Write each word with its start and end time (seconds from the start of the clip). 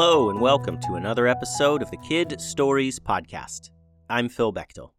Hello, 0.00 0.30
and 0.30 0.40
welcome 0.40 0.78
to 0.82 0.94
another 0.94 1.26
episode 1.26 1.82
of 1.82 1.90
the 1.90 1.96
Kid 1.96 2.40
Stories 2.40 3.00
Podcast. 3.00 3.70
I'm 4.08 4.28
Phil 4.28 4.52
Bechtel. 4.52 4.92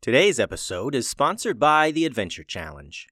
Today's 0.00 0.38
episode 0.38 0.94
is 0.94 1.08
sponsored 1.08 1.58
by 1.58 1.90
the 1.90 2.06
Adventure 2.06 2.44
Challenge. 2.44 3.08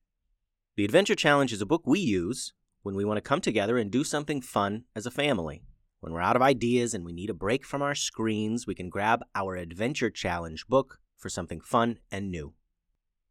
The 0.76 0.84
Adventure 0.84 1.16
Challenge 1.16 1.52
is 1.52 1.60
a 1.60 1.66
book 1.66 1.82
we 1.88 1.98
use 1.98 2.52
when 2.84 2.94
we 2.94 3.04
want 3.04 3.16
to 3.16 3.20
come 3.20 3.40
together 3.40 3.76
and 3.76 3.90
do 3.90 4.04
something 4.04 4.40
fun 4.40 4.84
as 4.94 5.06
a 5.06 5.10
family. 5.10 5.64
When 5.98 6.12
we're 6.12 6.20
out 6.20 6.36
of 6.36 6.42
ideas 6.42 6.94
and 6.94 7.04
we 7.04 7.12
need 7.12 7.28
a 7.28 7.34
break 7.34 7.66
from 7.66 7.82
our 7.82 7.96
screens, 7.96 8.68
we 8.68 8.76
can 8.76 8.88
grab 8.88 9.24
our 9.34 9.56
Adventure 9.56 10.08
Challenge 10.08 10.68
book 10.68 11.00
for 11.16 11.28
something 11.28 11.60
fun 11.60 11.98
and 12.12 12.30
new. 12.30 12.54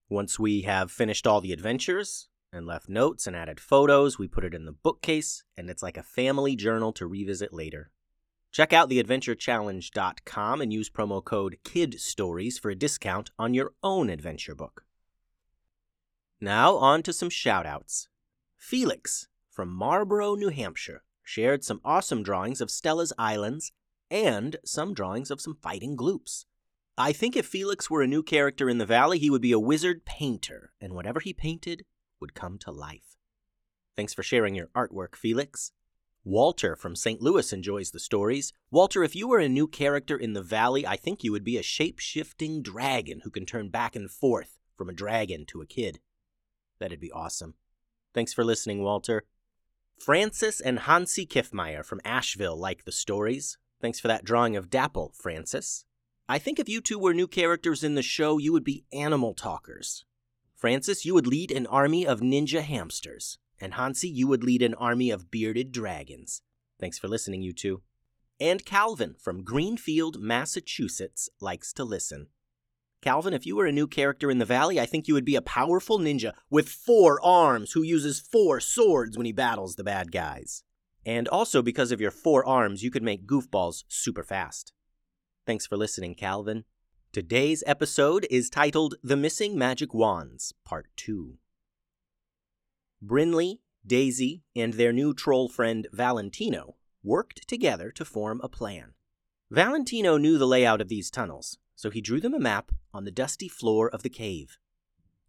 Once 0.10 0.38
we 0.38 0.64
have 0.64 0.92
finished 0.92 1.26
all 1.26 1.40
the 1.40 1.54
adventures, 1.54 2.28
and 2.54 2.66
left 2.68 2.88
notes 2.88 3.28
and 3.28 3.36
added 3.36 3.60
photos. 3.60 4.20
We 4.20 4.28
put 4.28 4.46
it 4.46 4.54
in 4.54 4.66
the 4.66 4.72
bookcase, 4.72 5.44
and 5.58 5.70
it's 5.70 5.84
like 5.84 5.98
a 5.98 6.04
family 6.04 6.56
journal 6.56 6.94
to 6.94 7.08
revisit 7.08 7.54
later. 7.54 7.92
Check 8.52 8.72
out 8.72 8.90
theadventurechallenge.com 8.90 10.62
and 10.62 10.72
use 10.72 10.90
promo 10.90 11.24
code 11.24 11.58
KIDSTORIES 11.66 12.60
for 12.60 12.70
a 12.70 12.76
discount 12.76 13.32
on 13.40 13.56
your 13.56 13.74
own 13.82 14.10
adventure 14.10 14.54
book. 14.54 14.86
Now, 16.40 16.76
on 16.76 17.02
to 17.04 17.14
some 17.14 17.30
shoutouts. 17.30 18.08
Felix 18.56 19.28
from 19.50 19.70
Marlborough, 19.70 20.36
New 20.36 20.50
Hampshire, 20.50 21.04
shared 21.24 21.64
some 21.64 21.82
awesome 21.84 22.22
drawings 22.22 22.62
of 22.62 22.70
Stella's 22.70 23.14
Islands 23.18 23.72
and 24.12 24.58
some 24.64 24.94
drawings 24.94 25.32
of 25.32 25.42
some 25.42 25.56
fighting 25.56 25.96
gloops. 25.96 26.46
I 26.96 27.12
think 27.12 27.36
if 27.36 27.48
Felix 27.48 27.90
were 27.90 28.04
a 28.04 28.08
new 28.08 28.22
character 28.22 28.70
in 28.70 28.78
the 28.78 28.86
Valley, 28.86 29.18
he 29.18 29.32
would 29.32 29.42
be 29.42 29.52
a 29.52 29.60
wizard 29.60 30.06
painter, 30.06 30.74
and 30.80 30.94
whatever 30.94 31.20
he 31.20 31.34
painted 31.34 31.86
would 32.24 32.34
come 32.34 32.58
to 32.60 32.72
life. 32.72 33.18
Thanks 33.98 34.14
for 34.14 34.24
sharing 34.24 34.56
your 34.56 34.68
artwork, 34.68 35.18
Felix. 35.18 35.74
Walter 36.24 36.78
from 36.78 36.96
St. 36.96 37.22
Louis 37.22 37.52
enjoys 37.52 37.92
the 37.92 38.00
stories. 38.00 38.54
Walter, 38.72 39.04
if 39.04 39.14
you 39.14 39.28
were 39.28 39.40
a 39.40 39.50
new 39.50 39.68
character 39.68 40.16
in 40.16 40.32
the 40.32 40.42
valley, 40.42 40.88
I 40.88 40.96
think 40.96 41.22
you 41.22 41.34
would 41.34 41.44
be 41.44 41.58
a 41.58 41.62
shape 41.62 42.00
shifting 42.00 42.62
dragon 42.62 43.20
who 43.26 43.30
can 43.30 43.46
turn 43.46 43.68
back 43.68 43.94
and 43.94 44.10
forth 44.10 44.58
from 44.78 44.88
a 44.88 44.94
dragon 44.94 45.46
to 45.48 45.62
a 45.62 45.66
kid. 45.66 46.00
That'd 46.80 47.02
be 47.02 47.12
awesome. 47.12 47.56
Thanks 48.14 48.32
for 48.32 48.46
listening, 48.46 48.82
Walter. 48.82 49.26
Francis 50.00 50.62
and 50.62 50.80
Hansi 50.80 51.26
Kiffmeyer 51.26 51.84
from 51.84 52.00
Asheville 52.06 52.58
like 52.58 52.86
the 52.86 52.94
stories. 52.94 53.58
Thanks 53.82 54.00
for 54.00 54.08
that 54.08 54.24
drawing 54.24 54.56
of 54.56 54.70
Dapple, 54.70 55.12
Francis. 55.14 55.84
I 56.30 56.40
think 56.40 56.58
if 56.58 56.70
you 56.70 56.80
two 56.80 56.98
were 56.98 57.14
new 57.14 57.28
characters 57.28 57.84
in 57.84 57.96
the 57.96 58.02
show, 58.02 58.38
you 58.38 58.54
would 58.54 58.64
be 58.64 58.86
animal 58.94 59.34
talkers. 59.34 60.06
Francis, 60.64 61.04
you 61.04 61.14
would 61.14 61.28
lead 61.28 61.52
an 61.52 61.68
army 61.68 62.08
of 62.08 62.22
ninja 62.22 62.62
hamsters. 62.62 63.38
And 63.60 63.74
Hansi, 63.74 64.08
you 64.08 64.30
would 64.30 64.46
lead 64.46 64.62
an 64.62 64.74
army 64.76 65.12
of 65.12 65.30
bearded 65.30 65.74
dragons. 65.74 66.42
Thanks 66.80 66.98
for 66.98 67.10
listening, 67.10 67.42
you 67.42 67.52
two. 67.52 67.82
And 68.40 68.64
Calvin 68.64 69.16
from 69.20 69.44
Greenfield, 69.44 70.22
Massachusetts 70.22 71.28
likes 71.42 71.74
to 71.74 71.84
listen. 71.84 72.28
Calvin, 73.02 73.34
if 73.34 73.46
you 73.46 73.58
were 73.58 73.66
a 73.66 73.74
new 73.74 73.88
character 73.88 74.32
in 74.32 74.38
the 74.38 74.46
valley, 74.46 74.80
I 74.80 74.86
think 74.86 75.06
you 75.06 75.14
would 75.16 75.26
be 75.26 75.36
a 75.36 75.42
powerful 75.42 76.00
ninja 76.00 76.32
with 76.50 76.70
four 76.70 77.20
arms 77.22 77.74
who 77.74 77.82
uses 77.82 78.22
four 78.22 78.62
swords 78.62 79.18
when 79.18 79.26
he 79.26 79.34
battles 79.34 79.76
the 79.76 79.84
bad 79.84 80.14
guys. 80.14 80.64
And 81.06 81.28
also, 81.28 81.62
because 81.62 81.92
of 81.92 82.00
your 82.00 82.10
four 82.10 82.48
arms, 82.48 82.84
you 82.84 82.90
could 82.90 83.04
make 83.04 83.28
goofballs 83.28 83.84
super 83.90 84.24
fast. 84.24 84.72
Thanks 85.46 85.68
for 85.68 85.76
listening, 85.76 86.16
Calvin. 86.16 86.64
Today's 87.14 87.64
episode 87.68 88.26
is 88.32 88.50
titled 88.50 88.96
The 89.04 89.16
Missing 89.16 89.56
Magic 89.56 89.94
Wands, 89.94 90.56
Part 90.66 90.88
2. 90.96 91.38
Brinley, 93.06 93.60
Daisy, 93.86 94.42
and 94.56 94.74
their 94.74 94.92
new 94.92 95.14
troll 95.14 95.48
friend 95.48 95.88
Valentino 95.94 96.74
worked 97.04 97.48
together 97.48 97.92
to 97.92 98.04
form 98.04 98.42
a 98.44 98.50
plan. 98.50 98.96
Valentino 99.52 100.18
knew 100.18 100.40
the 100.40 100.48
layout 100.48 100.82
of 100.82 100.88
these 100.88 101.12
tunnels, 101.12 101.60
so 101.76 101.92
he 101.92 102.02
drew 102.02 102.20
them 102.20 102.34
a 102.34 102.40
map 102.40 102.72
on 102.96 103.04
the 103.04 103.12
dusty 103.12 103.48
floor 103.48 103.92
of 103.92 104.02
the 104.02 104.10
cave. 104.10 104.58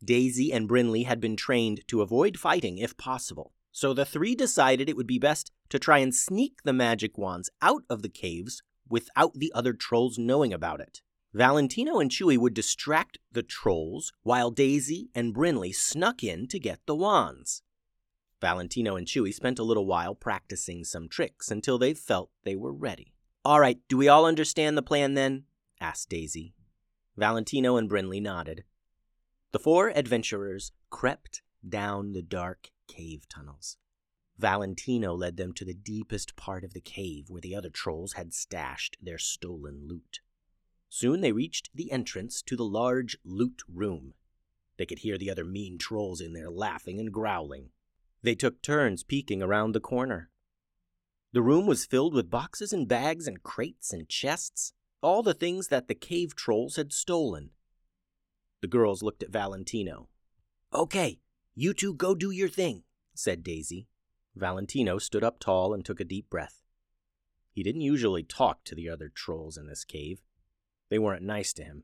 Daisy 0.03 0.55
and 0.55 0.66
Brinley 0.66 1.05
had 1.05 1.21
been 1.21 1.37
trained 1.37 1.87
to 1.89 2.01
avoid 2.01 2.39
fighting 2.39 2.78
if 2.78 2.97
possible, 2.97 3.53
so 3.72 3.93
the 3.93 4.06
three 4.06 4.34
decided 4.34 4.89
it 4.89 4.97
would 4.97 5.06
be 5.06 5.19
best 5.19 5.53
to 5.69 5.78
try 5.78 5.99
and 5.99 6.15
sneak 6.15 6.62
the 6.65 6.72
magic 6.72 7.19
wands 7.19 7.51
out 7.61 7.83
of 7.91 8.01
the 8.01 8.09
caves 8.09 8.62
without 8.89 9.34
the 9.34 9.53
other 9.55 9.75
trolls 9.75 10.16
knowing 10.19 10.55
about 10.55 10.81
it. 10.81 11.03
Valentino 11.34 11.99
and 11.99 12.12
Chewy 12.12 12.39
would 12.39 12.55
distract 12.55 13.19
the 13.33 13.43
trolls 13.43 14.12
while 14.22 14.53
Daisy 14.53 15.11
and 15.17 15.34
Brinley 15.34 15.75
snuck 15.75 16.22
in 16.22 16.47
to 16.47 16.61
get 16.61 16.78
the 16.87 16.95
wands. 16.95 17.65
Valentino 18.41 18.95
and 18.95 19.05
Chewy 19.05 19.34
spent 19.34 19.59
a 19.59 19.65
little 19.65 19.84
while 19.84 20.15
practicing 20.15 20.84
some 20.84 21.09
tricks 21.09 21.50
until 21.50 21.77
they 21.77 21.93
felt 21.93 22.31
they 22.45 22.55
were 22.55 22.72
ready. 22.72 23.15
All 23.45 23.59
right, 23.59 23.81
do 23.89 23.97
we 23.97 24.06
all 24.06 24.27
understand 24.27 24.78
the 24.78 24.83
plan 24.83 25.15
then? 25.15 25.47
asked 25.81 26.09
Daisy. 26.09 26.55
Valentino 27.17 27.77
and 27.77 27.91
Brinley 27.91 28.22
nodded. 28.22 28.62
The 29.51 29.59
four 29.59 29.89
adventurers 29.91 30.71
crept 30.89 31.43
down 31.69 32.12
the 32.12 32.22
dark 32.22 32.71
cave 32.87 33.28
tunnels. 33.28 33.77
Valentino 34.39 35.15
led 35.15 35.37
them 35.37 35.53
to 35.55 35.65
the 35.65 35.75
deepest 35.75 36.37
part 36.37 36.62
of 36.62 36.75
the 36.75 36.81
cave 36.81 37.25
where 37.28 37.41
the 37.41 37.56
other 37.56 37.71
trolls 37.71 38.12
had 38.12 38.33
stashed 38.33 38.99
their 39.03 39.19
stolen 39.19 39.89
loot. 39.89 40.21
Soon 40.97 41.22
they 41.22 41.32
reached 41.32 41.71
the 41.75 41.91
entrance 41.91 42.41
to 42.41 42.55
the 42.55 42.65
large 42.65 43.16
loot 43.25 43.63
room. 43.68 44.15
They 44.77 44.86
could 44.86 45.01
hear 45.01 45.18
the 45.18 45.28
other 45.28 45.45
mean 45.45 45.77
trolls 45.77 46.21
in 46.21 46.34
there 46.34 46.48
laughing 46.48 47.01
and 47.01 47.13
growling. 47.13 47.71
They 48.22 48.36
took 48.36 48.63
turns 48.63 49.03
peeking 49.03 49.42
around 49.42 49.72
the 49.72 49.80
corner. 49.80 50.30
The 51.33 51.42
room 51.42 51.66
was 51.66 51.84
filled 51.84 52.15
with 52.15 52.30
boxes 52.30 52.72
and 52.72 52.86
bags 52.86 53.27
and 53.27 53.42
crates 53.42 53.92
and 53.92 54.09
chests, 54.09 54.72
all 55.03 55.24
the 55.24 55.34
things 55.34 55.66
that 55.66 55.89
the 55.89 55.97
cave 55.97 56.36
trolls 56.36 56.77
had 56.77 56.92
stolen. 56.92 57.51
The 58.60 58.68
girls 58.68 59.03
looked 59.03 59.24
at 59.24 59.33
Valentino. 59.33 60.10
Okay, 60.72 61.18
you 61.57 61.74
two 61.74 61.92
go 61.92 62.15
do 62.15 62.30
your 62.30 62.48
thing, 62.48 62.84
said 63.16 63.42
Daisy. 63.42 63.89
Valentino 64.36 64.98
stood 64.98 65.24
up 65.24 65.41
tall 65.41 65.74
and 65.74 65.84
took 65.84 65.98
a 65.98 66.04
deep 66.04 66.30
breath. 66.30 66.63
He 67.51 67.65
didn't 67.65 67.80
usually 67.80 68.22
talk 68.22 68.63
to 68.63 68.77
the 68.77 68.89
other 68.89 69.10
trolls 69.13 69.57
in 69.57 69.66
this 69.66 69.84
cave. 69.84 70.22
They 70.94 71.00
weren't 71.00 71.24
nice 71.24 71.52
to 71.54 71.64
him. 71.64 71.82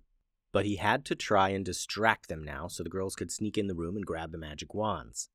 But 0.52 0.66
he 0.66 0.76
had 0.76 1.04
to 1.06 1.16
try 1.16 1.48
and 1.48 1.64
distract 1.64 2.28
them 2.28 2.44
now 2.44 2.68
so 2.68 2.84
the 2.84 2.88
girls 2.88 3.16
could 3.16 3.32
sneak 3.32 3.58
in 3.58 3.66
the 3.66 3.74
room 3.74 3.96
and 3.96 4.06
grab 4.06 4.30
the 4.30 4.38
magic 4.38 4.72
wands. 4.72 5.30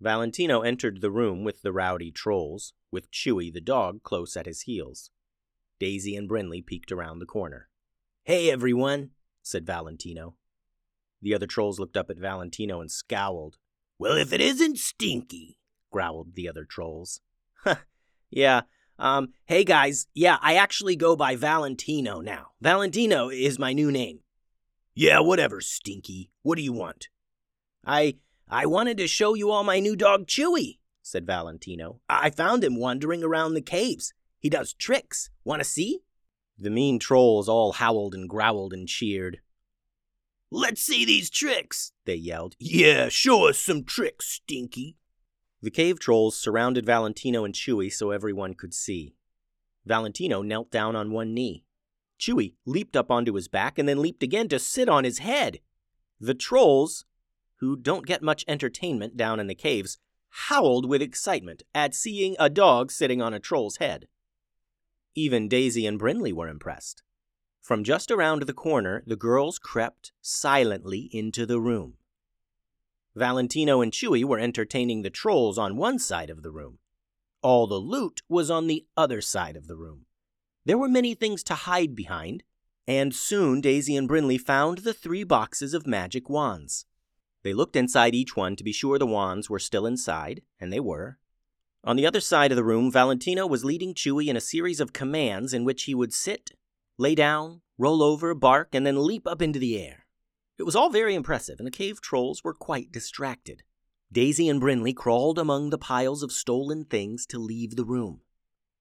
Valentino 0.00 0.62
entered 0.62 1.02
the 1.02 1.10
room 1.10 1.44
with 1.44 1.60
the 1.60 1.70
rowdy 1.70 2.10
trolls, 2.10 2.72
with 2.90 3.10
Chewy 3.10 3.52
the 3.52 3.60
dog 3.60 4.02
close 4.04 4.38
at 4.38 4.46
his 4.46 4.62
heels. 4.62 5.10
Daisy 5.78 6.16
and 6.16 6.30
Brinley 6.30 6.64
peeked 6.64 6.90
around 6.90 7.18
the 7.18 7.26
corner. 7.26 7.68
Hey, 8.24 8.50
everyone! 8.50 9.10
said 9.42 9.66
Valentino. 9.66 10.36
The 11.20 11.34
other 11.34 11.46
trolls 11.46 11.78
looked 11.78 11.98
up 11.98 12.08
at 12.08 12.16
Valentino 12.16 12.80
and 12.80 12.90
scowled. 12.90 13.58
Well, 13.98 14.16
if 14.16 14.32
it 14.32 14.40
isn't 14.40 14.78
stinky, 14.78 15.58
growled 15.90 16.36
the 16.36 16.48
other 16.48 16.64
trolls. 16.64 17.20
yeah, 18.30 18.62
um, 19.02 19.34
hey 19.46 19.64
guys, 19.64 20.06
yeah, 20.14 20.38
I 20.40 20.54
actually 20.54 20.94
go 20.94 21.16
by 21.16 21.34
Valentino 21.34 22.20
now. 22.20 22.52
Valentino 22.60 23.30
is 23.30 23.58
my 23.58 23.72
new 23.72 23.90
name. 23.90 24.20
Yeah, 24.94 25.18
whatever, 25.18 25.60
Stinky. 25.60 26.30
What 26.42 26.56
do 26.56 26.62
you 26.62 26.72
want? 26.72 27.08
I 27.84 28.14
I 28.48 28.66
wanted 28.66 28.98
to 28.98 29.08
show 29.08 29.34
you 29.34 29.50
all 29.50 29.64
my 29.64 29.80
new 29.80 29.96
dog 29.96 30.28
Chewy, 30.28 30.78
said 31.02 31.26
Valentino. 31.26 32.00
I 32.08 32.30
found 32.30 32.62
him 32.62 32.78
wandering 32.78 33.24
around 33.24 33.54
the 33.54 33.60
caves. 33.60 34.14
He 34.38 34.48
does 34.48 34.72
tricks. 34.72 35.30
Want 35.44 35.60
to 35.60 35.68
see? 35.68 36.02
The 36.56 36.70
mean 36.70 37.00
trolls 37.00 37.48
all 37.48 37.72
howled 37.72 38.14
and 38.14 38.28
growled 38.28 38.72
and 38.72 38.86
cheered. 38.86 39.40
Let's 40.48 40.80
see 40.80 41.04
these 41.04 41.28
tricks, 41.28 41.90
they 42.04 42.14
yelled. 42.14 42.54
Yeah, 42.60 43.08
show 43.08 43.48
us 43.48 43.58
some 43.58 43.82
tricks, 43.82 44.28
Stinky. 44.28 44.96
The 45.62 45.70
cave 45.70 46.00
trolls 46.00 46.36
surrounded 46.36 46.84
Valentino 46.84 47.44
and 47.44 47.54
Chewy 47.54 47.92
so 47.92 48.10
everyone 48.10 48.54
could 48.54 48.74
see. 48.74 49.14
Valentino 49.86 50.42
knelt 50.42 50.70
down 50.70 50.96
on 50.96 51.12
one 51.12 51.32
knee. 51.32 51.64
Chewy 52.18 52.54
leaped 52.66 52.96
up 52.96 53.10
onto 53.10 53.34
his 53.34 53.48
back 53.48 53.78
and 53.78 53.88
then 53.88 54.02
leaped 54.02 54.22
again 54.22 54.48
to 54.48 54.58
sit 54.58 54.88
on 54.88 55.04
his 55.04 55.18
head. 55.18 55.60
The 56.20 56.34
trolls, 56.34 57.04
who 57.56 57.76
don't 57.76 58.06
get 58.06 58.22
much 58.22 58.44
entertainment 58.48 59.16
down 59.16 59.38
in 59.38 59.46
the 59.46 59.54
caves, 59.54 59.98
howled 60.30 60.88
with 60.88 61.02
excitement 61.02 61.62
at 61.74 61.94
seeing 61.94 62.34
a 62.38 62.50
dog 62.50 62.90
sitting 62.90 63.22
on 63.22 63.34
a 63.34 63.40
troll's 63.40 63.76
head. 63.76 64.08
Even 65.14 65.48
Daisy 65.48 65.86
and 65.86 66.00
Brinley 66.00 66.32
were 66.32 66.48
impressed. 66.48 67.02
From 67.60 67.84
just 67.84 68.10
around 68.10 68.42
the 68.42 68.52
corner, 68.52 69.04
the 69.06 69.14
girls 69.14 69.58
crept 69.58 70.10
silently 70.20 71.08
into 71.12 71.46
the 71.46 71.60
room. 71.60 71.94
Valentino 73.14 73.80
and 73.82 73.92
Chewy 73.92 74.24
were 74.24 74.38
entertaining 74.38 75.02
the 75.02 75.10
trolls 75.10 75.58
on 75.58 75.76
one 75.76 75.98
side 75.98 76.30
of 76.30 76.42
the 76.42 76.50
room. 76.50 76.78
All 77.42 77.66
the 77.66 77.74
loot 77.76 78.22
was 78.28 78.50
on 78.50 78.66
the 78.66 78.86
other 78.96 79.20
side 79.20 79.56
of 79.56 79.66
the 79.66 79.76
room. 79.76 80.06
There 80.64 80.78
were 80.78 80.88
many 80.88 81.14
things 81.14 81.42
to 81.44 81.54
hide 81.54 81.94
behind, 81.94 82.42
and 82.86 83.14
soon 83.14 83.60
Daisy 83.60 83.96
and 83.96 84.08
Brinley 84.08 84.38
found 84.38 84.78
the 84.78 84.94
three 84.94 85.24
boxes 85.24 85.74
of 85.74 85.86
magic 85.86 86.30
wands. 86.30 86.86
They 87.42 87.52
looked 87.52 87.76
inside 87.76 88.14
each 88.14 88.36
one 88.36 88.56
to 88.56 88.64
be 88.64 88.72
sure 88.72 88.98
the 88.98 89.06
wands 89.06 89.50
were 89.50 89.58
still 89.58 89.86
inside, 89.86 90.42
and 90.60 90.72
they 90.72 90.80
were. 90.80 91.18
On 91.84 91.96
the 91.96 92.06
other 92.06 92.20
side 92.20 92.52
of 92.52 92.56
the 92.56 92.64
room, 92.64 92.92
Valentino 92.92 93.46
was 93.46 93.64
leading 93.64 93.92
Chewy 93.92 94.28
in 94.28 94.36
a 94.36 94.40
series 94.40 94.80
of 94.80 94.92
commands 94.92 95.52
in 95.52 95.64
which 95.64 95.84
he 95.84 95.94
would 95.94 96.14
sit, 96.14 96.52
lay 96.96 97.16
down, 97.16 97.60
roll 97.76 98.02
over, 98.02 98.34
bark, 98.34 98.68
and 98.72 98.86
then 98.86 99.04
leap 99.04 99.26
up 99.26 99.42
into 99.42 99.58
the 99.58 99.78
air. 99.80 100.01
It 100.62 100.64
was 100.64 100.76
all 100.76 100.90
very 100.90 101.16
impressive, 101.16 101.58
and 101.58 101.66
the 101.66 101.72
cave 101.72 102.00
trolls 102.00 102.44
were 102.44 102.54
quite 102.54 102.92
distracted. 102.92 103.64
Daisy 104.12 104.48
and 104.48 104.62
Brinley 104.62 104.94
crawled 104.94 105.36
among 105.36 105.70
the 105.70 105.76
piles 105.76 106.22
of 106.22 106.30
stolen 106.30 106.84
things 106.84 107.26
to 107.30 107.38
leave 107.40 107.74
the 107.74 107.84
room. 107.84 108.20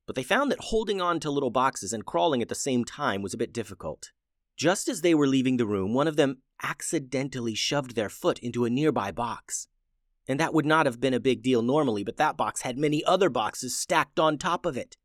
But 0.05 0.15
they 0.15 0.21
found 0.21 0.51
that 0.51 0.59
holding 0.59 1.01
on 1.01 1.19
to 1.21 1.31
little 1.31 1.49
boxes 1.49 1.91
and 1.91 2.05
crawling 2.05 2.39
at 2.39 2.49
the 2.49 2.53
same 2.53 2.85
time 2.85 3.23
was 3.23 3.33
a 3.33 3.37
bit 3.37 3.51
difficult. 3.51 4.11
Just 4.55 4.87
as 4.87 5.01
they 5.01 5.15
were 5.15 5.25
leaving 5.25 5.57
the 5.57 5.65
room, 5.65 5.95
one 5.95 6.07
of 6.07 6.17
them 6.17 6.43
accidentally 6.61 7.55
shoved 7.55 7.95
their 7.95 8.09
foot 8.09 8.37
into 8.37 8.63
a 8.63 8.69
nearby 8.69 9.11
box. 9.11 9.67
And 10.27 10.39
that 10.39 10.53
would 10.53 10.67
not 10.67 10.85
have 10.85 11.01
been 11.01 11.15
a 11.15 11.19
big 11.19 11.41
deal 11.41 11.63
normally, 11.63 12.03
but 12.03 12.17
that 12.17 12.37
box 12.37 12.61
had 12.61 12.77
many 12.77 13.03
other 13.05 13.31
boxes 13.31 13.75
stacked 13.75 14.19
on 14.19 14.37
top 14.37 14.67
of 14.67 14.77
it. 14.77 14.97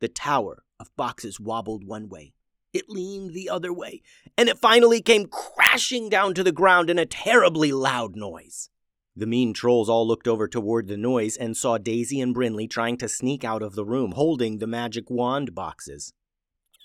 The 0.00 0.08
tower 0.08 0.64
of 0.80 0.96
boxes 0.96 1.38
wobbled 1.38 1.84
one 1.84 2.08
way, 2.08 2.32
it 2.76 2.88
leaned 2.88 3.34
the 3.34 3.50
other 3.50 3.72
way, 3.72 4.02
and 4.38 4.48
it 4.48 4.58
finally 4.58 5.02
came 5.02 5.26
crashing 5.26 6.08
down 6.08 6.34
to 6.34 6.44
the 6.44 6.52
ground 6.52 6.88
in 6.90 6.98
a 6.98 7.06
terribly 7.06 7.72
loud 7.72 8.16
noise. 8.16 8.70
The 9.16 9.26
mean 9.26 9.54
trolls 9.54 9.88
all 9.88 10.06
looked 10.06 10.28
over 10.28 10.46
toward 10.46 10.88
the 10.88 10.96
noise 10.98 11.36
and 11.36 11.56
saw 11.56 11.78
Daisy 11.78 12.20
and 12.20 12.34
Brinley 12.34 12.68
trying 12.68 12.98
to 12.98 13.08
sneak 13.08 13.44
out 13.44 13.62
of 13.62 13.74
the 13.74 13.84
room, 13.84 14.12
holding 14.12 14.58
the 14.58 14.66
magic 14.66 15.08
wand 15.08 15.54
boxes. 15.54 16.12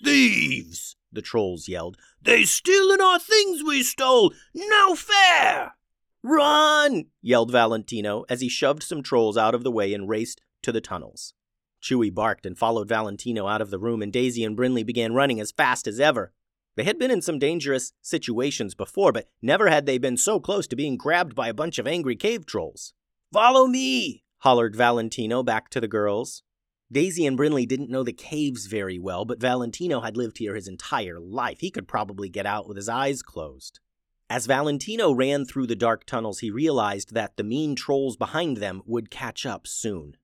Thieves! 0.02 0.96
the 1.12 1.22
trolls 1.22 1.68
yelled. 1.68 1.98
They're 2.22 2.46
stealing 2.46 3.02
our 3.02 3.18
things 3.18 3.62
we 3.62 3.82
stole! 3.82 4.32
No 4.54 4.94
fair! 4.94 5.74
Run! 6.22 7.06
yelled 7.20 7.52
Valentino 7.52 8.24
as 8.30 8.40
he 8.40 8.48
shoved 8.48 8.82
some 8.82 9.02
trolls 9.02 9.36
out 9.36 9.54
of 9.54 9.62
the 9.62 9.70
way 9.70 9.92
and 9.92 10.08
raced 10.08 10.40
to 10.62 10.72
the 10.72 10.80
tunnels. 10.80 11.34
Chewy 11.82 12.14
barked 12.14 12.46
and 12.46 12.56
followed 12.56 12.88
Valentino 12.88 13.46
out 13.46 13.60
of 13.60 13.70
the 13.70 13.78
room, 13.78 14.02
and 14.02 14.12
Daisy 14.12 14.44
and 14.44 14.56
Brinley 14.56 14.86
began 14.86 15.14
running 15.14 15.40
as 15.40 15.52
fast 15.52 15.86
as 15.86 15.98
ever. 15.98 16.32
They 16.76 16.84
had 16.84 16.98
been 16.98 17.10
in 17.10 17.20
some 17.20 17.38
dangerous 17.38 17.92
situations 18.00 18.74
before, 18.74 19.12
but 19.12 19.28
never 19.42 19.68
had 19.68 19.84
they 19.84 19.98
been 19.98 20.16
so 20.16 20.40
close 20.40 20.66
to 20.68 20.76
being 20.76 20.96
grabbed 20.96 21.34
by 21.34 21.48
a 21.48 21.54
bunch 21.54 21.78
of 21.78 21.86
angry 21.86 22.16
cave 22.16 22.46
trolls. 22.46 22.94
Follow 23.32 23.66
me! 23.66 24.24
hollered 24.38 24.74
Valentino 24.74 25.42
back 25.42 25.68
to 25.70 25.80
the 25.80 25.88
girls. 25.88 26.42
Daisy 26.90 27.26
and 27.26 27.38
Brinley 27.38 27.66
didn't 27.66 27.90
know 27.90 28.02
the 28.02 28.12
caves 28.12 28.66
very 28.66 28.98
well, 28.98 29.24
but 29.24 29.40
Valentino 29.40 30.00
had 30.00 30.16
lived 30.16 30.38
here 30.38 30.54
his 30.54 30.68
entire 30.68 31.18
life. 31.18 31.60
He 31.60 31.70
could 31.70 31.88
probably 31.88 32.28
get 32.28 32.46
out 32.46 32.68
with 32.68 32.76
his 32.76 32.88
eyes 32.88 33.22
closed. 33.22 33.80
As 34.28 34.46
Valentino 34.46 35.12
ran 35.12 35.44
through 35.44 35.66
the 35.66 35.76
dark 35.76 36.04
tunnels, 36.06 36.40
he 36.40 36.50
realized 36.50 37.12
that 37.14 37.36
the 37.36 37.44
mean 37.44 37.74
trolls 37.74 38.16
behind 38.16 38.58
them 38.58 38.82
would 38.86 39.10
catch 39.10 39.44
up 39.44 39.66
soon. 39.66 40.16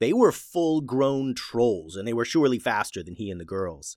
They 0.00 0.12
were 0.12 0.32
full 0.32 0.80
grown 0.80 1.34
trolls, 1.34 1.96
and 1.96 2.06
they 2.06 2.12
were 2.12 2.24
surely 2.24 2.58
faster 2.58 3.02
than 3.02 3.14
he 3.14 3.30
and 3.30 3.40
the 3.40 3.44
girls. 3.44 3.96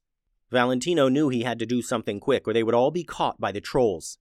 Valentino 0.52 1.10
knew 1.10 1.30
he 1.30 1.44
had 1.44 1.60
to 1.60 1.66
do 1.66 1.82
something 1.82 2.20
quick, 2.20 2.48
or 2.48 2.54
they 2.54 2.64
would 2.64 2.76
all 2.76 2.92
be 2.92 3.04
caught 3.04 3.40
by 3.40 3.52
the 3.52 3.62
trolls. 3.62 4.18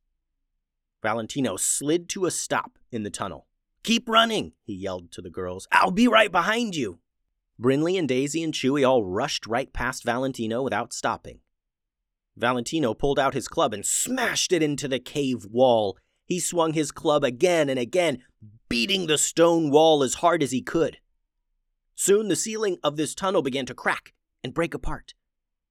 Valentino 1.03 1.57
slid 1.57 2.09
to 2.11 2.27
a 2.27 2.31
stop 2.31 2.79
in 2.91 3.03
the 3.03 3.11
tunnel. 3.11 3.47
Keep 3.85 4.09
running, 4.09 4.53
he 4.65 4.75
yelled 4.75 5.13
to 5.13 5.23
the 5.23 5.31
girls. 5.31 5.69
I'll 5.71 5.93
be 5.93 6.09
right 6.09 6.33
behind 6.33 6.75
you. 6.75 6.99
Brinley 7.61 7.99
and 7.99 8.09
Daisy 8.09 8.43
and 8.43 8.53
Chewy 8.53 8.87
all 8.87 9.05
rushed 9.05 9.47
right 9.47 9.73
past 9.73 10.05
Valentino 10.05 10.63
without 10.63 10.93
stopping. 10.93 11.41
Valentino 12.37 12.93
pulled 12.93 13.19
out 13.19 13.35
his 13.35 13.49
club 13.49 13.73
and 13.73 13.87
smashed 13.87 14.53
it 14.53 14.63
into 14.63 14.89
the 14.89 14.99
cave 14.99 15.47
wall. 15.51 15.97
He 16.27 16.41
swung 16.41 16.73
his 16.73 16.91
club 16.91 17.25
again 17.25 17.69
and 17.71 17.79
again, 17.79 18.25
beating 18.69 19.07
the 19.07 19.17
stone 19.17 19.71
wall 19.71 20.03
as 20.03 20.15
hard 20.15 20.43
as 20.43 20.51
he 20.51 20.61
could. 20.61 20.99
Soon 21.97 22.29
the 22.29 22.37
ceiling 22.37 22.77
of 22.85 22.97
this 22.97 23.15
tunnel 23.15 23.41
began 23.43 23.67
to 23.67 23.75
crack 23.75 24.13
and 24.45 24.55
break 24.55 24.75
apart. 24.75 25.15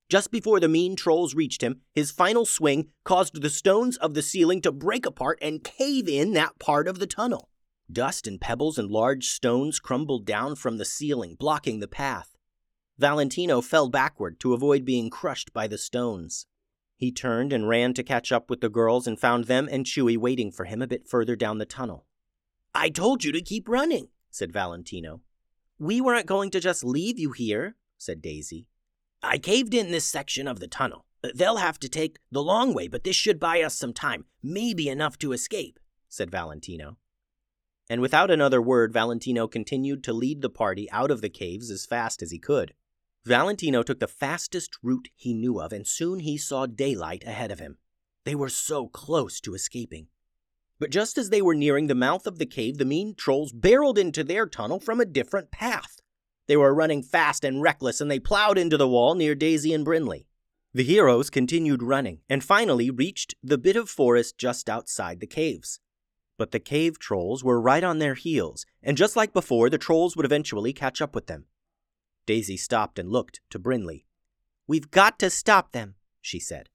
Just 0.10 0.32
before 0.32 0.60
the 0.60 0.68
mean 0.68 0.96
trolls 0.96 1.36
reached 1.36 1.62
him, 1.62 1.82
his 1.94 2.12
final 2.12 2.46
swing 2.46 2.90
caused 3.04 3.42
the 3.42 3.50
stones 3.50 3.96
of 3.98 4.16
the 4.16 4.22
ceiling 4.22 4.62
to 4.62 4.72
break 4.72 5.06
apart 5.06 5.38
and 5.42 5.64
cave 5.64 6.10
in 6.10 6.34
that 6.34 6.60
part 6.60 6.88
of 6.88 7.00
the 7.00 7.08
tunnel. 7.08 7.50
Dust 7.92 8.26
and 8.26 8.42
pebbles 8.42 8.80
and 8.80 8.90
large 8.90 9.28
stones 9.28 9.80
crumbled 9.80 10.26
down 10.26 10.56
from 10.56 10.78
the 10.78 10.86
ceiling, 10.86 11.36
blocking 11.40 11.80
the 11.80 11.88
path. 11.88 12.36
Valentino 12.98 13.62
fell 13.62 13.90
backward 13.90 14.40
to 14.40 14.54
avoid 14.54 14.84
being 14.84 15.10
crushed 15.10 15.54
by 15.54 15.68
the 15.68 15.78
stones. 15.78 16.48
He 16.98 17.12
turned 17.12 17.54
and 17.54 17.68
ran 17.68 17.94
to 17.94 18.04
catch 18.04 18.32
up 18.32 18.50
with 18.50 18.62
the 18.62 18.70
girls 18.70 19.06
and 19.06 19.20
found 19.20 19.46
them 19.46 19.68
and 19.72 19.86
Chewy 19.86 20.18
waiting 20.18 20.52
for 20.52 20.66
him 20.66 20.82
a 20.82 20.88
bit 20.88 21.08
further 21.08 21.36
down 21.36 21.60
the 21.60 21.66
tunnel. 21.66 22.08
I 22.74 22.90
told 22.90 23.24
you 23.24 23.32
to 23.32 23.42
keep 23.42 23.68
running, 23.68 24.08
said 24.32 24.52
Valentino. 24.52 25.22
We 25.78 26.00
weren't 26.00 26.26
going 26.26 26.52
to 26.52 26.60
just 26.60 26.84
leave 26.84 27.20
you 27.20 27.32
here, 27.32 27.76
said 27.98 28.22
Daisy. 28.22 28.68
I 29.22 29.38
caved 29.38 29.74
in 29.74 29.92
this 29.92 30.06
section 30.06 30.48
of 30.48 30.60
the 30.60 30.68
tunnel. 30.68 31.06
Uh, 31.24 31.30
they'll 31.36 31.58
have 31.58 31.80
to 31.80 31.90
take 31.90 32.20
the 32.32 32.44
long 32.44 32.74
way, 32.74 32.88
but 32.88 33.04
this 33.04 33.16
should 33.16 33.40
buy 33.40 33.62
us 33.62 33.76
some 33.76 33.94
time, 33.94 34.26
maybe 34.42 34.88
enough 34.88 35.18
to 35.20 35.34
escape, 35.34 35.80
said 36.08 36.32
Valentino. 36.32 36.98
And 37.90 38.02
without 38.02 38.32
another 38.32 38.62
word, 38.62 38.94
Valentino 38.94 39.48
continued 39.48 40.04
to 40.06 40.14
lead 40.14 40.42
the 40.42 40.50
party 40.50 40.90
out 40.92 41.12
of 41.12 41.22
the 41.22 41.30
caves 41.30 41.70
as 41.70 41.86
fast 41.86 42.22
as 42.22 42.32
he 42.32 42.40
could. 42.40 42.74
Valentino 43.26 43.84
took 43.84 44.00
the 44.00 44.08
fastest 44.08 44.78
route 44.82 45.10
he 45.16 45.34
knew 45.34 45.60
of, 45.60 45.74
and 45.74 45.86
soon 45.86 46.20
he 46.20 46.38
saw 46.38 46.66
daylight 46.66 47.24
ahead 47.26 47.52
of 47.52 47.60
him. 47.60 47.78
They 48.24 48.36
were 48.36 48.50
so 48.50 48.88
close 48.88 49.40
to 49.42 49.54
escaping. 49.54 50.08
But 50.80 50.90
just 50.90 51.18
as 51.18 51.30
they 51.30 51.42
were 51.42 51.56
nearing 51.56 51.88
the 51.88 51.96
mouth 51.96 52.28
of 52.28 52.38
the 52.38 52.46
cave, 52.46 52.78
the 52.78 52.86
mean 52.86 53.16
trolls 53.16 53.54
barreled 53.54 53.98
into 53.98 54.24
their 54.24 54.46
tunnel 54.46 54.80
from 54.80 55.00
a 55.00 55.06
different 55.06 55.52
path. 55.52 56.02
They 56.48 56.58
were 56.58 56.74
running 56.74 57.02
fast 57.02 57.44
and 57.44 57.62
reckless, 57.62 58.02
and 58.02 58.12
they 58.12 58.20
plowed 58.20 58.58
into 58.58 58.78
the 58.78 58.88
wall 58.88 59.16
near 59.16 59.36
Daisy 59.36 59.74
and 59.74 59.86
Brinley. 59.86 60.28
The 60.74 60.84
heroes 60.84 61.30
continued 61.30 61.82
running, 61.82 62.20
and 62.30 62.44
finally 62.44 62.90
reached 62.90 63.36
the 63.42 63.58
bit 63.58 63.78
of 63.78 63.90
forest 63.90 64.38
just 64.38 64.70
outside 64.70 65.22
the 65.22 65.28
caves. 65.28 65.80
But 66.38 66.52
the 66.52 66.60
cave 66.60 67.00
trolls 67.00 67.44
were 67.44 67.62
right 67.62 67.84
on 67.84 68.00
their 68.00 68.16
heels, 68.16 68.66
and 68.84 68.98
just 68.98 69.16
like 69.16 69.32
before, 69.32 69.70
the 69.70 69.78
trolls 69.78 70.18
would 70.18 70.26
eventually 70.26 70.74
catch 70.74 71.02
up 71.02 71.16
with 71.16 71.28
them. 71.28 71.46
Daisy 72.26 72.58
stopped 72.58 73.00
and 73.00 73.10
looked 73.10 73.40
to 73.52 73.60
Brinley. 73.60 74.04
We've 74.68 74.92
got 74.92 75.18
to 75.20 75.30
stop 75.30 75.72
them, 75.72 75.96
she 76.20 76.40
said. 76.40 76.70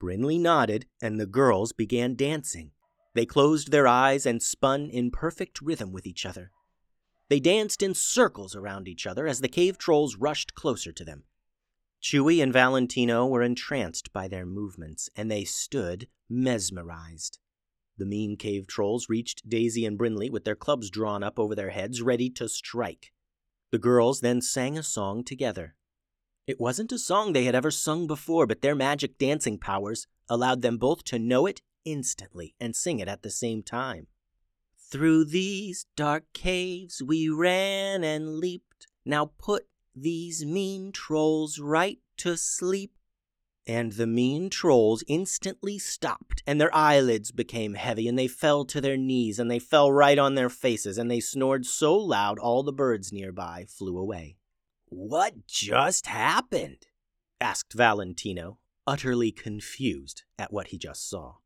Brinley 0.00 0.40
nodded, 0.40 0.86
and 1.02 1.20
the 1.20 1.26
girls 1.26 1.72
began 1.72 2.14
dancing. 2.14 2.70
They 3.14 3.26
closed 3.26 3.70
their 3.70 3.86
eyes 3.86 4.24
and 4.24 4.42
spun 4.42 4.88
in 4.88 5.10
perfect 5.10 5.60
rhythm 5.60 5.92
with 5.92 6.06
each 6.06 6.24
other. 6.24 6.50
They 7.28 7.40
danced 7.40 7.82
in 7.82 7.94
circles 7.94 8.56
around 8.56 8.88
each 8.88 9.06
other 9.06 9.26
as 9.26 9.40
the 9.40 9.48
cave 9.48 9.78
trolls 9.78 10.16
rushed 10.16 10.54
closer 10.54 10.92
to 10.92 11.04
them. 11.04 11.24
Chewy 12.02 12.42
and 12.42 12.52
Valentino 12.52 13.26
were 13.26 13.42
entranced 13.42 14.12
by 14.12 14.28
their 14.28 14.44
movements, 14.44 15.08
and 15.14 15.30
they 15.30 15.44
stood 15.44 16.08
mesmerized. 16.28 17.38
The 17.96 18.06
mean 18.06 18.36
cave 18.36 18.66
trolls 18.66 19.08
reached 19.08 19.48
Daisy 19.48 19.86
and 19.86 19.98
Brinley 19.98 20.30
with 20.30 20.44
their 20.44 20.56
clubs 20.56 20.90
drawn 20.90 21.22
up 21.22 21.38
over 21.38 21.54
their 21.54 21.70
heads, 21.70 22.02
ready 22.02 22.28
to 22.30 22.48
strike. 22.48 23.12
The 23.70 23.78
girls 23.78 24.20
then 24.20 24.40
sang 24.40 24.76
a 24.76 24.82
song 24.82 25.22
together. 25.22 25.76
It 26.46 26.60
wasn't 26.60 26.92
a 26.92 26.98
song 26.98 27.32
they 27.32 27.44
had 27.44 27.54
ever 27.54 27.70
sung 27.70 28.06
before, 28.06 28.46
but 28.46 28.62
their 28.62 28.74
magic 28.74 29.16
dancing 29.18 29.58
powers 29.58 30.06
allowed 30.28 30.62
them 30.62 30.78
both 30.78 31.04
to 31.04 31.18
know 31.18 31.46
it 31.46 31.62
instantly 31.84 32.54
and 32.60 32.74
sing 32.74 32.98
it 32.98 33.08
at 33.08 33.22
the 33.22 33.30
same 33.30 33.62
time. 33.62 34.06
Through 34.90 35.26
these 35.26 35.86
dark 35.96 36.24
caves 36.32 37.02
we 37.02 37.28
ran 37.28 38.04
and 38.04 38.38
leaped. 38.38 38.86
Now 39.04 39.32
put 39.38 39.66
these 39.94 40.44
mean 40.44 40.92
trolls 40.92 41.58
right 41.58 41.98
to 42.18 42.36
sleep. 42.36 42.92
And 43.66 43.92
the 43.92 44.08
mean 44.08 44.50
trolls 44.50 45.04
instantly 45.06 45.78
stopped, 45.78 46.42
and 46.46 46.60
their 46.60 46.74
eyelids 46.74 47.30
became 47.30 47.74
heavy, 47.74 48.08
and 48.08 48.18
they 48.18 48.26
fell 48.26 48.64
to 48.64 48.80
their 48.80 48.96
knees, 48.96 49.38
and 49.38 49.48
they 49.48 49.60
fell 49.60 49.92
right 49.92 50.18
on 50.18 50.34
their 50.34 50.48
faces, 50.48 50.98
and 50.98 51.08
they 51.08 51.20
snored 51.20 51.64
so 51.64 51.96
loud 51.96 52.40
all 52.40 52.64
the 52.64 52.72
birds 52.72 53.12
nearby 53.12 53.64
flew 53.68 53.96
away. 53.96 54.36
What 54.86 55.46
just 55.46 56.06
happened? 56.06 56.88
asked 57.40 57.72
Valentino, 57.72 58.58
utterly 58.84 59.30
confused 59.30 60.24
at 60.38 60.52
what 60.52 60.68
he 60.68 60.78
just 60.78 61.08
saw. 61.08 61.36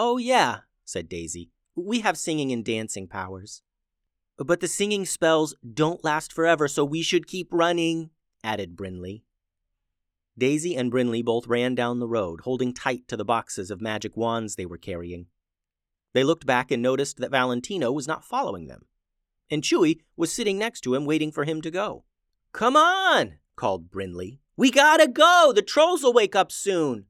Oh, 0.00 0.16
yeah, 0.16 0.58
said 0.84 1.08
Daisy. 1.08 1.50
We 1.74 2.00
have 2.00 2.16
singing 2.16 2.52
and 2.52 2.64
dancing 2.64 3.08
powers. 3.08 3.62
But 4.36 4.60
the 4.60 4.68
singing 4.68 5.04
spells 5.04 5.56
don't 5.74 6.04
last 6.04 6.32
forever, 6.32 6.68
so 6.68 6.84
we 6.84 7.02
should 7.02 7.26
keep 7.26 7.48
running, 7.50 8.10
added 8.44 8.76
Brinley. 8.76 9.22
Daisy 10.38 10.76
and 10.76 10.92
Brinley 10.92 11.24
both 11.24 11.48
ran 11.48 11.74
down 11.74 11.98
the 11.98 12.06
road, 12.06 12.42
holding 12.42 12.72
tight 12.72 13.08
to 13.08 13.16
the 13.16 13.24
boxes 13.24 13.72
of 13.72 13.80
magic 13.80 14.16
wands 14.16 14.54
they 14.54 14.66
were 14.66 14.78
carrying. 14.78 15.26
They 16.12 16.22
looked 16.22 16.46
back 16.46 16.70
and 16.70 16.80
noticed 16.80 17.16
that 17.16 17.32
Valentino 17.32 17.90
was 17.90 18.06
not 18.06 18.24
following 18.24 18.68
them, 18.68 18.82
and 19.50 19.64
Chewy 19.64 19.98
was 20.16 20.30
sitting 20.30 20.58
next 20.58 20.82
to 20.82 20.94
him 20.94 21.06
waiting 21.06 21.32
for 21.32 21.42
him 21.42 21.60
to 21.62 21.72
go. 21.72 22.04
Come 22.52 22.76
on, 22.76 23.38
called 23.56 23.90
Brinley. 23.90 24.38
We 24.56 24.70
gotta 24.70 25.08
go! 25.08 25.52
The 25.52 25.60
trolls 25.60 26.04
will 26.04 26.12
wake 26.12 26.36
up 26.36 26.52
soon! 26.52 27.06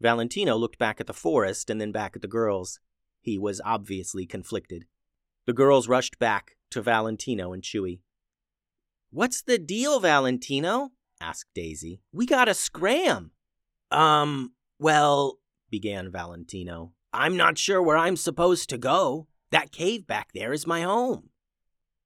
Valentino 0.00 0.56
looked 0.56 0.78
back 0.78 1.00
at 1.00 1.06
the 1.06 1.12
forest 1.12 1.70
and 1.70 1.80
then 1.80 1.92
back 1.92 2.16
at 2.16 2.22
the 2.22 2.28
girls. 2.28 2.80
He 3.20 3.38
was 3.38 3.60
obviously 3.64 4.26
conflicted. 4.26 4.84
The 5.46 5.52
girls 5.52 5.88
rushed 5.88 6.18
back 6.18 6.56
to 6.70 6.82
Valentino 6.82 7.52
and 7.52 7.62
Chewy. 7.62 8.00
What's 9.10 9.42
the 9.42 9.58
deal, 9.58 10.00
Valentino? 10.00 10.90
asked 11.20 11.50
Daisy. 11.54 12.02
We 12.12 12.26
gotta 12.26 12.54
scram. 12.54 13.30
Um, 13.90 14.54
well, 14.78 15.38
began 15.70 16.10
Valentino. 16.10 16.92
I'm 17.12 17.36
not 17.36 17.58
sure 17.58 17.80
where 17.80 17.96
I'm 17.96 18.16
supposed 18.16 18.68
to 18.70 18.78
go. 18.78 19.28
That 19.50 19.70
cave 19.70 20.06
back 20.06 20.30
there 20.34 20.52
is 20.52 20.66
my 20.66 20.82
home. 20.82 21.30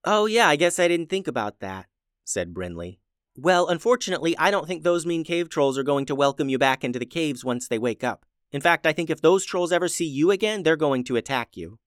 Oh, 0.05 0.27
yeah, 0.27 0.47
I 0.47 0.55
guess 0.55 0.79
I 0.79 0.87
didn't 0.87 1.09
think 1.09 1.27
about 1.27 1.59
that, 1.59 1.87
said 2.23 2.53
Brinley. 2.53 2.99
Well, 3.41 3.67
unfortunately, 3.67 4.37
I 4.37 4.51
don't 4.51 4.67
think 4.67 4.83
those 4.83 5.05
mean 5.05 5.23
cave 5.23 5.49
trolls 5.49 5.77
are 5.77 5.83
going 5.83 6.05
to 6.07 6.15
welcome 6.15 6.49
you 6.49 6.57
back 6.57 6.83
into 6.83 6.99
the 6.99 7.05
caves 7.05 7.45
once 7.45 7.67
they 7.67 7.79
wake 7.79 8.03
up. 8.03 8.25
In 8.51 8.61
fact, 8.61 8.85
I 8.85 8.93
think 8.93 9.09
if 9.09 9.21
those 9.21 9.45
trolls 9.45 9.71
ever 9.71 9.87
see 9.87 10.05
you 10.05 10.31
again, 10.31 10.63
they're 10.63 10.75
going 10.75 11.03
to 11.05 11.15
attack 11.15 11.55
you. 11.55 11.79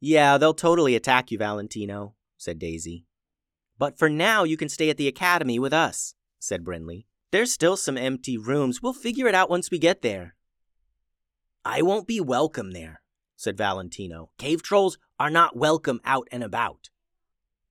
Yeah, 0.00 0.38
they'll 0.38 0.54
totally 0.54 0.94
attack 0.94 1.30
you, 1.30 1.38
Valentino, 1.38 2.14
said 2.36 2.58
Daisy. 2.58 3.06
But 3.78 3.98
for 3.98 4.08
now, 4.08 4.44
you 4.44 4.56
can 4.56 4.68
stay 4.68 4.90
at 4.90 4.98
the 4.98 5.08
academy 5.08 5.58
with 5.58 5.72
us 5.72 6.14
said 6.40 6.64
Brinley. 6.64 7.04
There's 7.30 7.52
still 7.52 7.76
some 7.76 7.96
empty 7.96 8.36
rooms. 8.36 8.82
We'll 8.82 8.92
figure 8.92 9.28
it 9.28 9.34
out 9.34 9.50
once 9.50 9.70
we 9.70 9.78
get 9.78 10.02
there. 10.02 10.34
I 11.64 11.82
won't 11.82 12.08
be 12.08 12.20
welcome 12.20 12.72
there, 12.72 13.02
said 13.36 13.56
Valentino. 13.56 14.30
Cave 14.38 14.62
trolls 14.62 14.98
are 15.20 15.30
not 15.30 15.56
welcome 15.56 16.00
out 16.04 16.26
and 16.32 16.42
about. 16.42 16.88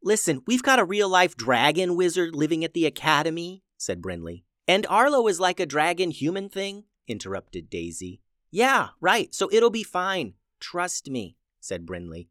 Listen, 0.01 0.41
we've 0.47 0.63
got 0.63 0.79
a 0.79 0.85
real 0.85 1.09
life 1.09 1.35
dragon 1.35 1.95
wizard 1.95 2.35
living 2.35 2.63
at 2.63 2.73
the 2.73 2.85
academy, 2.85 3.63
said 3.77 4.01
Brinley. 4.01 4.43
And 4.67 4.85
Arlo 4.87 5.27
is 5.27 5.39
like 5.39 5.59
a 5.59 5.65
dragon 5.65 6.11
human 6.11 6.47
thing, 6.47 6.85
interrupted 7.07 7.69
Daisy. 7.69 8.21
Yeah, 8.51 8.89
right, 9.01 9.33
so 9.35 9.49
it'll 9.51 9.69
be 9.69 9.83
fine. 9.83 10.35
Trust 10.59 11.09
me, 11.09 11.35
said 11.59 11.85
Brinley. 11.85 12.29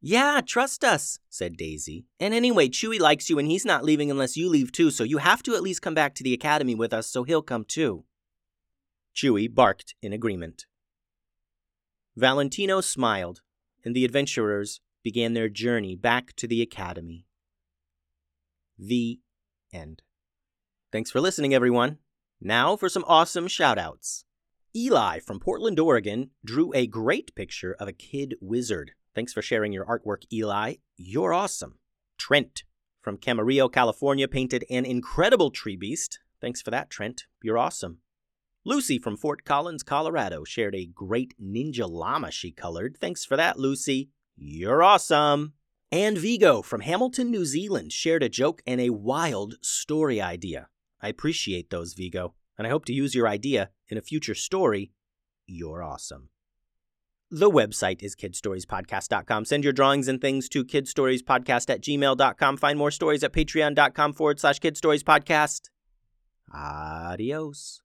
Yeah, 0.00 0.40
trust 0.44 0.84
us, 0.84 1.18
said 1.28 1.56
Daisy. 1.56 2.06
And 2.20 2.32
anyway, 2.32 2.68
Chewy 2.68 3.00
likes 3.00 3.28
you 3.28 3.38
and 3.38 3.48
he's 3.48 3.64
not 3.64 3.84
leaving 3.84 4.10
unless 4.10 4.36
you 4.36 4.48
leave 4.48 4.72
too, 4.72 4.90
so 4.90 5.04
you 5.04 5.18
have 5.18 5.42
to 5.44 5.54
at 5.54 5.62
least 5.62 5.82
come 5.82 5.94
back 5.94 6.14
to 6.14 6.22
the 6.22 6.34
academy 6.34 6.74
with 6.74 6.92
us 6.92 7.06
so 7.08 7.24
he'll 7.24 7.42
come 7.42 7.64
too. 7.64 8.04
Chewy 9.14 9.52
barked 9.52 9.94
in 10.00 10.12
agreement. 10.12 10.66
Valentino 12.16 12.80
smiled, 12.80 13.42
and 13.84 13.94
the 13.94 14.04
adventurers 14.04 14.80
began 15.06 15.34
their 15.34 15.48
journey 15.48 15.94
back 15.94 16.34
to 16.34 16.46
the 16.46 16.60
academy. 16.60 17.26
The 18.78 19.20
end. 19.72 20.02
Thanks 20.90 21.10
for 21.10 21.20
listening, 21.20 21.54
everyone. 21.54 21.98
Now 22.40 22.76
for 22.76 22.88
some 22.88 23.04
awesome 23.06 23.46
shoutouts. 23.46 24.24
Eli 24.74 25.20
from 25.20 25.40
Portland, 25.40 25.78
Oregon 25.78 26.30
drew 26.44 26.72
a 26.74 26.86
great 26.86 27.34
picture 27.34 27.76
of 27.78 27.88
a 27.88 27.92
kid 27.92 28.34
wizard 28.40 28.92
Thanks 29.16 29.32
for 29.32 29.40
sharing 29.40 29.72
your 29.72 29.86
artwork, 29.86 30.24
Eli. 30.30 30.74
You're 30.98 31.32
awesome. 31.32 31.78
Trent 32.18 32.64
from 33.00 33.16
Camarillo, 33.16 33.72
California 33.72 34.28
painted 34.28 34.66
an 34.68 34.84
incredible 34.84 35.50
tree 35.50 35.74
beast. 35.74 36.18
Thanks 36.38 36.60
for 36.60 36.70
that, 36.70 36.90
Trent. 36.90 37.24
You're 37.42 37.56
awesome. 37.56 38.00
Lucy 38.66 38.98
from 38.98 39.16
Fort 39.16 39.42
Collins, 39.46 39.82
Colorado 39.82 40.44
shared 40.44 40.74
a 40.74 40.84
great 40.84 41.32
ninja 41.40 41.88
llama 41.88 42.30
she 42.30 42.50
colored. 42.50 42.98
Thanks 43.00 43.24
for 43.24 43.38
that, 43.38 43.58
Lucy. 43.58 44.10
You're 44.36 44.82
awesome. 44.82 45.54
And 45.90 46.18
Vigo 46.18 46.62
from 46.62 46.80
Hamilton, 46.80 47.30
New 47.30 47.44
Zealand 47.44 47.92
shared 47.92 48.22
a 48.22 48.28
joke 48.28 48.60
and 48.66 48.80
a 48.80 48.90
wild 48.90 49.54
story 49.62 50.20
idea. 50.20 50.68
I 51.00 51.08
appreciate 51.08 51.70
those, 51.70 51.94
Vigo, 51.94 52.34
and 52.58 52.66
I 52.66 52.70
hope 52.70 52.84
to 52.86 52.92
use 52.92 53.14
your 53.14 53.28
idea 53.28 53.70
in 53.88 53.96
a 53.96 54.02
future 54.02 54.34
story. 54.34 54.92
You're 55.46 55.82
awesome. 55.82 56.30
The 57.30 57.50
website 57.50 58.02
is 58.02 58.14
kidstoriespodcast.com. 58.14 59.46
Send 59.46 59.64
your 59.64 59.72
drawings 59.72 60.06
and 60.08 60.20
things 60.20 60.48
to 60.50 60.64
kidstoriespodcast 60.64 61.70
at 61.70 61.80
gmail.com. 61.80 62.56
Find 62.56 62.78
more 62.78 62.90
stories 62.90 63.24
at 63.24 63.32
patreon.com 63.32 64.12
forward 64.12 64.38
slash 64.38 64.60
kidstoriespodcast. 64.60 65.70
Adios. 66.52 67.82